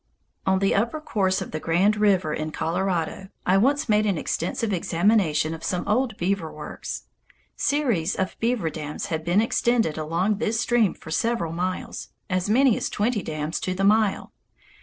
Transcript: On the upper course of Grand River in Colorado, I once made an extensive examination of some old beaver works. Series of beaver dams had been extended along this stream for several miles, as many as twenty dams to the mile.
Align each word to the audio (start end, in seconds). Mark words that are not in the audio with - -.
On 0.47 0.57
the 0.57 0.73
upper 0.73 0.99
course 0.99 1.41
of 1.43 1.51
Grand 1.51 1.95
River 1.95 2.33
in 2.33 2.49
Colorado, 2.51 3.27
I 3.45 3.57
once 3.57 3.87
made 3.87 4.07
an 4.07 4.17
extensive 4.17 4.73
examination 4.73 5.53
of 5.53 5.63
some 5.63 5.87
old 5.87 6.17
beaver 6.17 6.51
works. 6.51 7.03
Series 7.55 8.15
of 8.15 8.35
beaver 8.39 8.71
dams 8.71 9.05
had 9.13 9.23
been 9.23 9.41
extended 9.41 9.99
along 9.99 10.39
this 10.39 10.59
stream 10.59 10.95
for 10.95 11.11
several 11.11 11.51
miles, 11.53 12.09
as 12.31 12.49
many 12.49 12.75
as 12.75 12.89
twenty 12.89 13.21
dams 13.21 13.59
to 13.59 13.75
the 13.75 13.83
mile. 13.83 14.33